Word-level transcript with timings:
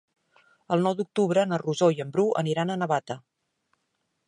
El 0.75 0.81
nou 0.87 0.95
d'octubre 1.01 1.43
na 1.51 1.59
Rosó 1.63 1.91
i 1.97 2.03
en 2.07 2.15
Bru 2.17 2.27
aniran 2.43 2.77
a 2.77 2.81
Navata. 2.85 3.21